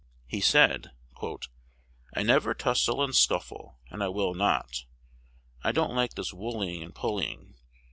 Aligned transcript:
He 0.25 0.41
said, 0.41 0.93
"I 1.21 2.23
never 2.23 2.55
tussle 2.55 3.03
and 3.03 3.15
scuffle, 3.15 3.77
and 3.91 4.01
I 4.01 4.07
will 4.07 4.33
not: 4.33 4.85
I 5.63 5.71
don't 5.71 5.95
like 5.95 6.15
this 6.15 6.33
wooling 6.33 6.81
and 6.81 6.95
pulling." 6.95 7.53